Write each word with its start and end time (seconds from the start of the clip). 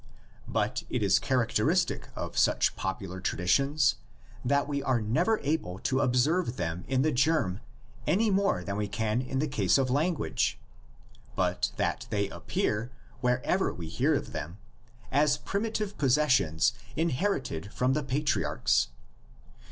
But 0.47 0.81
it 0.89 1.03
is 1.03 1.19
characteristic 1.19 2.07
of 2.15 2.35
such 2.35 2.75
popular 2.75 3.21
traditions 3.21 3.97
that 4.43 4.67
we 4.67 4.81
are 4.81 4.99
never 4.99 5.37
able 5.41 5.77
to 5.77 5.99
observe 5.99 6.57
them 6.57 6.85
in 6.87 7.03
the 7.03 7.11
germ, 7.11 7.59
any 8.07 8.31
more 8.31 8.63
than 8.63 8.77
we 8.77 8.87
can 8.87 9.21
in 9.21 9.37
the 9.37 9.47
case 9.47 9.77
of 9.77 9.91
language, 9.91 10.57
but 11.35 11.71
that 11.77 12.07
they 12.09 12.29
appear, 12.29 12.91
wherever 13.19 13.71
we 13.71 13.87
hear 13.87 14.15
of 14.15 14.31
them, 14.31 14.57
as 15.11 15.37
prim 15.37 15.65
itive 15.65 15.95
possessions 15.99 16.73
inherited 16.95 17.71
from 17.71 17.93
the 17.93 18.01
patriarchs. 18.01 18.87